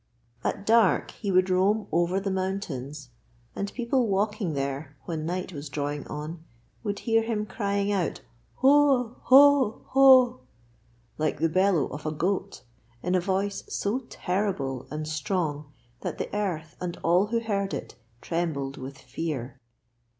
At 0.43 0.65
dark 0.65 1.11
he 1.11 1.31
would 1.31 1.51
roam 1.51 1.85
over 1.91 2.19
the 2.19 2.31
mountains, 2.31 3.09
and 3.55 3.71
people 3.71 4.07
walking 4.07 4.53
there, 4.53 4.97
when 5.03 5.27
night 5.27 5.53
was 5.53 5.69
drawing 5.69 6.07
on, 6.07 6.43
would 6.81 6.97
hear 7.01 7.21
him 7.21 7.45
crying 7.45 7.89
'Hoa, 8.55 9.13
hoa, 9.25 9.73
hoa!' 9.89 10.39
like 11.19 11.37
the 11.39 11.49
bellow 11.49 11.85
of 11.85 12.07
a 12.07 12.11
goat, 12.11 12.63
in 13.03 13.13
a 13.13 13.21
voice 13.21 13.63
so 13.67 13.99
terrible 14.09 14.87
and 14.89 15.07
strong 15.07 15.71
that 15.99 16.17
the 16.17 16.35
earth, 16.35 16.75
and 16.81 16.97
all 17.03 17.27
who 17.27 17.39
heard 17.39 17.71
it, 17.71 17.93
trembled 18.21 18.77
with 18.77 18.97
fear. 18.97 19.55